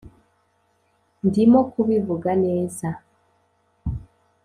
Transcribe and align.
ndimo 1.27 1.59
kubivuga 1.71 2.31
neza? 2.43 2.87